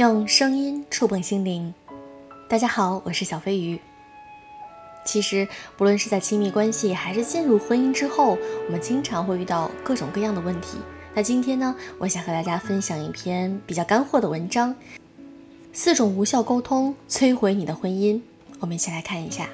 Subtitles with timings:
[0.00, 1.74] 用声音触碰心灵。
[2.48, 3.78] 大家好，我是小飞鱼。
[5.04, 5.46] 其实，
[5.76, 10.78] 不论是在亲密关系还是进入婚姻之后，我们经常会遇到各种各样的问题。
[11.12, 14.74] 那今天呢，我想和大家分享一篇比较干货的文章：
[15.74, 18.18] 四种无效沟通摧毁你的婚姻。
[18.58, 19.50] 我们一起来看一下。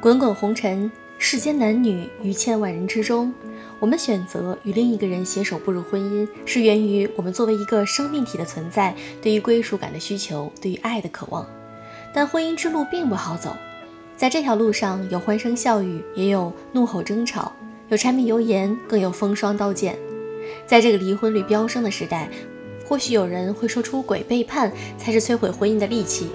[0.00, 0.90] 滚滚红尘，
[1.24, 3.32] 世间男女于千万人之中。
[3.78, 11.46] 我们选择与另一个人携手步入婚姻，是源于我们作为一个生命体的存在，对于归属感的需求，对于爱的渴望。
[12.12, 13.56] 但婚姻之路并不好走，
[14.16, 17.52] 在这条路上有欢声笑语，也有怒吼争吵，
[17.88, 19.96] 有柴米油盐，更有风霜刀剑。
[20.66, 22.28] 在这个离婚率飙升的时代，
[22.84, 26.30] 或许有人会说出轨背叛才是摧毁婚姻的利器，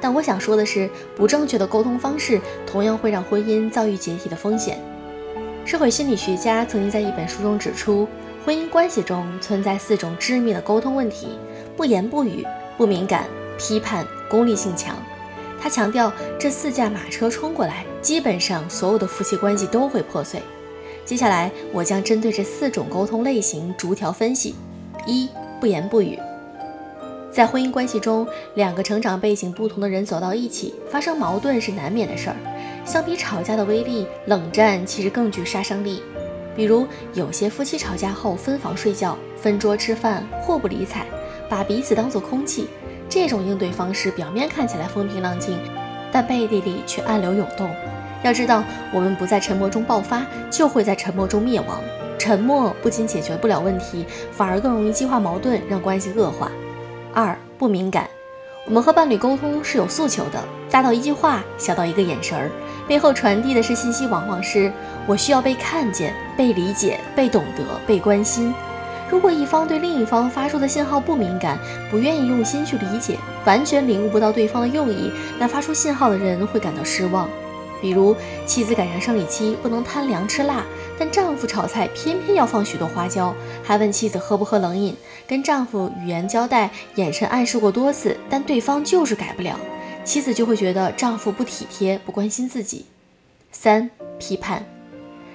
[0.00, 4.78] 但我想说的是，不正确的沟通方式同样会让婚姻遭遇解体的风险。
[5.64, 8.08] 社会心理学家曾经在一本书中指出，
[8.44, 11.38] 婚姻关系中存在四种致命的沟通问题：
[11.76, 12.46] 不言不语、
[12.78, 13.26] 不敏感、
[13.58, 14.96] 批判、功利性强。
[15.60, 20.40] 他强调，这四驾马车冲过来，基本上所有的夫妻关系都会破碎。
[21.04, 24.54] 接下来，我将针对这四种沟通类型逐条分析。
[25.06, 25.28] 一、
[25.60, 26.18] 不言不语。
[27.32, 32.36] 在婚姻关系中，两个成长背景不同的人走到一起，发生矛盾是难免的事儿。
[32.84, 36.02] 相比吵架的威力，冷战其实更具杀伤力。
[36.56, 41.06] 比如，有些夫妻吵架后分房睡觉、分桌吃饭，互不理睬，
[41.48, 42.66] 把彼此当作空气。
[43.08, 45.56] 这种应对方式表面看起来风平浪静，
[46.10, 47.70] 但背地里却暗流涌动。
[48.24, 51.80] 要知道，我们不在沉默中爆发，就会在沉默中灭亡。
[52.18, 56.50] 沉默不仅解决不了问题，反而更容易激化矛盾，让关系恶化。
[57.12, 58.08] 二不敏感，
[58.66, 62.50] 我们和伴侣沟通是有诉求的，大到一句话，小到一个眼神儿。
[62.86, 64.72] 背后传递的是信息，往往是
[65.06, 68.52] 我需要被看见、被理解、被懂得、被关心。
[69.08, 71.58] 如果一方对另一方发出的信号不敏感，
[71.90, 77.28] 不愿意用心去理解，完全领悟不到对方的用意，那发出信号的人会感到失望。
[77.80, 78.14] 比如，
[78.46, 80.64] 妻子赶上生理期不能贪凉吃辣，
[80.98, 84.96] 但丈夫炒菜偏偏要放许多花椒，还问妻子喝不喝冷饮，
[85.26, 89.58] 跟丈夫语言交代、眼神暗示过多次，但对方就是改不了。
[90.04, 92.86] 妻子就会觉得丈夫不体贴、不关心自己。
[93.52, 94.64] 三、批判，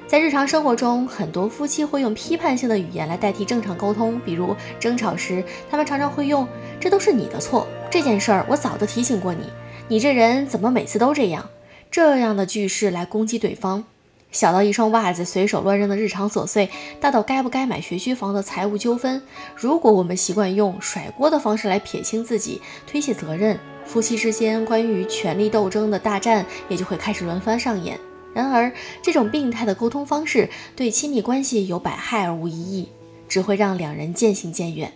[0.08, 4.20] 在日常生活中，很多夫妻会用批判性的语言来代替正常沟通。
[4.26, 6.48] 比如争吵时，他们常常会用
[6.80, 9.52] “这都是你的错”，这件事儿我早就提醒过你，
[9.88, 11.48] 你这人怎么每次都这样？
[11.96, 13.86] 这样的句式来攻击对方。
[14.30, 16.70] 小到一双袜子随手乱扔的日常琐碎，
[17.00, 19.22] 大到该不该买学区房的财务纠纷，
[19.56, 23.58] 如果我们习惯用甩锅的方式来撇清自己、推卸责任。
[23.86, 27.98] 夫妻之间关于权力斗争的大战也就会开始轮番上演。
[28.34, 28.70] 然而，
[29.02, 32.90] 这种病态的沟通方式对亲密关系有百害而无一益，
[33.30, 34.92] 只会让两人渐行渐远。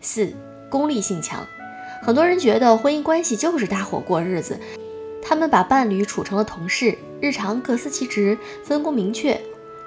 [0.00, 0.32] 四、
[0.70, 1.44] 功利性强。
[2.00, 4.60] 很多人觉得婚姻关系就是搭伙过日子，
[5.28, 9.38] 他们把伴侣处成了同事，日常各司其职，分工明确。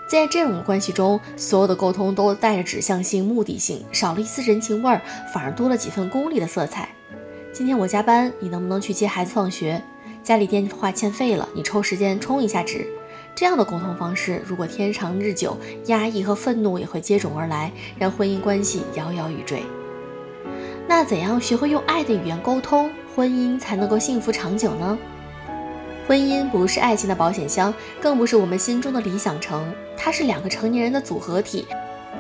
[0.08, 5.02] 在这种关系中，所有的沟通都带着指向性、目的性，少了一丝人情味儿，
[5.34, 6.90] 反而多了几分功利的色彩。
[7.52, 9.82] 今天我加班，你能不能去接孩子放学？
[10.22, 12.86] 家里电话欠费了，你抽时间充一下值。
[13.34, 19.64] 这样的沟通方式，如果天长日久，压抑和愤怒也会接踵而来，让婚姻关系摇摇欲坠。
[20.88, 24.96] 那怎样学会用爱的语言沟通，婚姻才能够幸福长久呢？
[26.08, 31.66] 婚姻不是爱情的保险箱，更不是我们心中的理想城，它是两个成年人的组合体，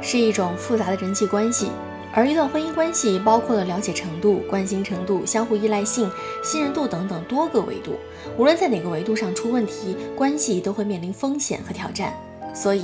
[0.01, 1.69] 是一种复杂的人际关系。
[2.13, 6.11] 而一段婚姻关系包括了了解程度、关心程度、相互依赖性、
[6.43, 7.95] 信任度等等多个维度。
[8.37, 12.13] 无论在哪个维度上出问题，关系都会面临风险和挑战。
[12.53, 12.83] 所以，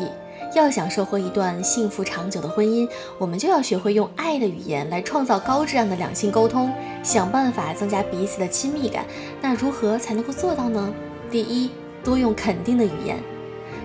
[0.57, 6.73] 要想收获一段幸福长久的婚姻，我们就要学会用爱的语言来创造高质量的两性沟通，
[7.03, 9.05] 想办法增加彼此的亲密感。
[9.39, 10.91] 那如何才能够做到呢？
[11.29, 11.69] 第一，
[12.03, 13.17] 多用肯定的语言。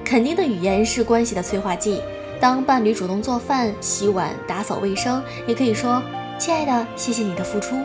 [0.03, 2.01] 肯定的语言是关系的催化剂。
[2.41, 6.03] 当伴侣主动做饭、洗碗、打扫卫生，也可以说
[6.39, 7.77] ：“亲爱的，谢谢你的付出。”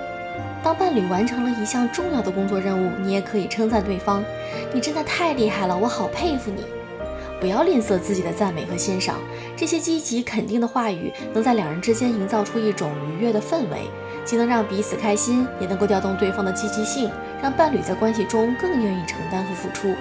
[0.64, 4.24] 当伴侣完成了一项重要的工作任务，你也可以称赞对方
[4.74, 6.64] ：“你真的太厉害了，我好佩服你。”
[7.40, 9.16] 不要吝啬自己的赞美和欣赏，
[9.56, 13.90] 这些积极肯定的话语能在两人之间营造出一种愉悦的氛围，
[14.26, 17.12] 既能让彼此开心，也能够调动对方的积极性，
[17.42, 19.94] 让伴侣在关系中更愿意承担和付出。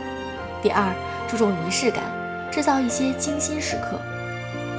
[0.62, 0.94] 第二，
[1.28, 2.02] 注重仪式感，
[2.50, 4.00] 制造一些精心时刻。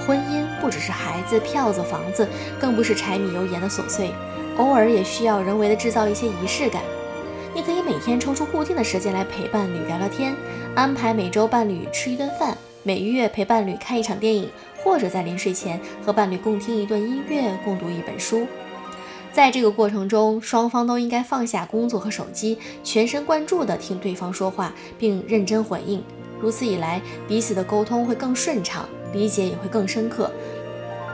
[0.05, 2.27] 婚姻不只是孩子、票子、房子，
[2.59, 4.11] 更不是柴米油盐的琐碎，
[4.57, 6.81] 偶尔也需要人为的制造一些仪式感。
[7.53, 10.35] 你可以每天抽出固定的时间来陪伴侣聊聊天，
[10.77, 14.47] 安排每周伴侣吃一顿饭，每月陪伴侣看一场电影，
[14.77, 18.45] 或者在临睡前和伴侣共听一段音乐，共读一本书。
[19.33, 26.03] 在这个过程中，双方都应该放下工作和手机，全神贯注地听对方说话，并认真回应。
[26.39, 30.31] 如此一来，彼此的沟通会更顺畅，理解也会更深刻，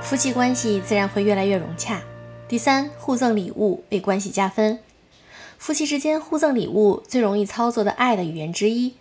[0.02, 2.02] 夫妻关系自然会越来越融洽。
[2.50, 4.80] 第三，互赠礼物为关系加分。
[5.58, 8.96] 夫妻之间互赠礼物最容易操作的爱的语言之一。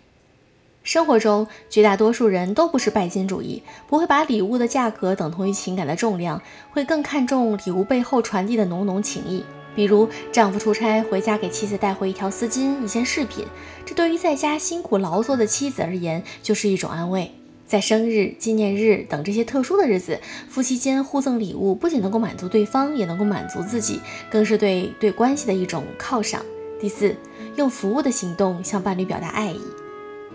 [0.83, 6.41] 生活中，绝大多数人都不是拜金主义，不会把礼物的价格等同于情感的重量，
[6.71, 9.43] 会更看重礼物背后传递的浓浓情谊。
[9.75, 13.45] 比如，丈夫出差回家给妻子带回一条丝巾、一件饰品，
[13.85, 17.31] 这对于在家辛苦劳作的妻子而言就是一种安慰。
[17.65, 20.19] 在生日、纪念日等这些特殊的日子，
[20.49, 26.43] 夫妻间互赠礼物，不仅能够满足对方，也能够满足自己，更是对对关系的一种犒赏。
[26.79, 27.15] 第四，
[27.55, 29.61] 用服务的行动向伴侣表达爱意。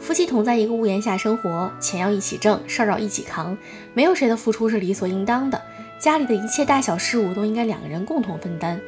[0.00, 3.56] 夫妻同在一个屋檐下生活，钱要一起挣，事儿要一起扛，
[3.94, 5.60] 没有谁的付出是理所应当的。
[5.98, 8.80] 家里的一切大小事务都应该两个人共同分担。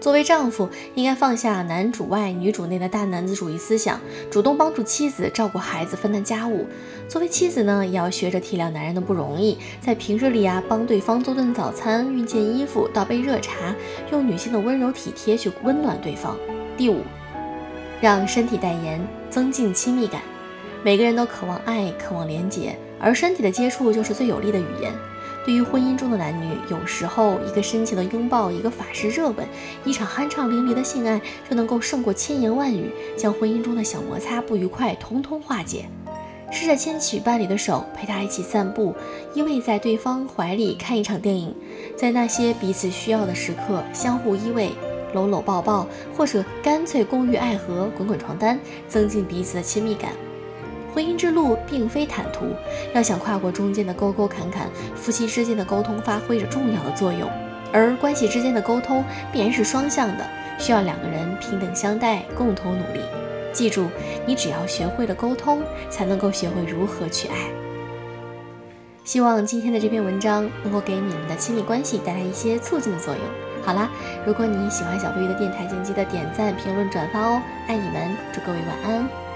[0.00, 3.98] 作为丈夫，应该放下男主外女主内的大男子主义思想，
[4.30, 6.66] 主动帮助妻子照顾孩子、分担家务。
[7.08, 13.74] 作为妻子呢，也要学着体谅男人的不容易，在平日里啊，帮对方做顿早餐、熨件衣服、倒杯热茶，
[14.12, 16.36] 用女性的温柔体贴去温暖对方。
[16.76, 17.00] 第五，
[18.00, 20.22] 让身体代言，增进亲密感。
[20.84, 24.92] 每个人都渴望爱，渴望连结，而身体的接触就是最有力的语言。
[25.44, 29.46] 对于婚姻中的男女，有时候一个深情的拥抱，一个法式热吻，
[29.84, 35.86] 一场酣畅淋漓的性爱，就能够胜过千言万语，将婚姻中的小摩擦、不愉快通通化解。
[36.50, 38.94] 试着牵起伴侣的手，陪他一起散步，
[39.34, 41.54] 依偎在对方怀里看一场电影，
[41.96, 44.70] 在那些彼此需要的时刻，相互依偎、
[45.12, 45.86] 搂搂抱抱，
[46.16, 48.58] 或者干脆共浴爱河、滚滚床单，
[48.88, 50.10] 增进彼此的亲密感。
[50.94, 52.46] 婚姻之路并非坦途，
[52.94, 57.28] 要想跨过中间的沟沟坎坎，夫妻之间的沟通发挥着重要的作用。
[57.72, 60.26] 而关系之间的沟通必然是双向的，
[60.58, 63.00] 需要两个人平等相待，共同努力。
[63.52, 63.88] 记住，
[64.26, 67.34] 你只要学会了沟通，才能够学会如何去爱。
[69.04, 73.22] 希望今天的这篇文章能够给你们的亲密关系带来一些促进的作用。
[73.62, 73.90] 好啦，
[74.26, 77.42] 如果你喜欢小飞鱼的电台，请记得点赞、评论、转发哦！
[77.66, 79.27] 爱你们，祝各位晚安。